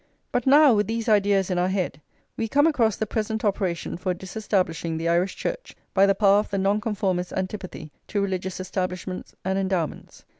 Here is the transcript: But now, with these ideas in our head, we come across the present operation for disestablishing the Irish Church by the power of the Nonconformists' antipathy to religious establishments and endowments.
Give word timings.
But 0.31 0.47
now, 0.47 0.73
with 0.73 0.87
these 0.87 1.07
ideas 1.07 1.51
in 1.51 1.59
our 1.59 1.67
head, 1.67 2.01
we 2.35 2.47
come 2.47 2.65
across 2.65 2.95
the 2.95 3.05
present 3.05 3.45
operation 3.45 3.97
for 3.97 4.15
disestablishing 4.15 4.97
the 4.97 5.07
Irish 5.07 5.35
Church 5.35 5.75
by 5.93 6.07
the 6.07 6.15
power 6.15 6.39
of 6.39 6.49
the 6.49 6.57
Nonconformists' 6.57 7.33
antipathy 7.33 7.91
to 8.07 8.19
religious 8.19 8.59
establishments 8.59 9.35
and 9.45 9.59
endowments. 9.59 10.25